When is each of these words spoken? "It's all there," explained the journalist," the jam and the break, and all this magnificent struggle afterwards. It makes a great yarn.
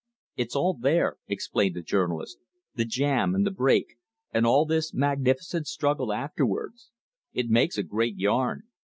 "It's 0.35 0.55
all 0.55 0.73
there," 0.73 1.17
explained 1.27 1.75
the 1.75 1.83
journalist," 1.83 2.39
the 2.73 2.85
jam 2.85 3.35
and 3.35 3.45
the 3.45 3.51
break, 3.51 3.97
and 4.33 4.47
all 4.47 4.65
this 4.65 4.95
magnificent 4.95 5.67
struggle 5.67 6.11
afterwards. 6.11 6.89
It 7.33 7.49
makes 7.51 7.77
a 7.77 7.83
great 7.83 8.17
yarn. 8.17 8.63